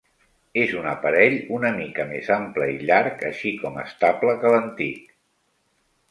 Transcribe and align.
És 0.59 0.71
un 0.77 0.85
aparell 0.91 1.33
una 1.57 1.69
mica 1.75 2.05
més 2.13 2.31
ample 2.35 2.69
i 2.75 2.79
llarg, 2.91 3.21
així 3.27 3.51
com 3.65 3.77
estable 3.83 4.33
que 4.45 4.55
l'antic. 4.55 5.13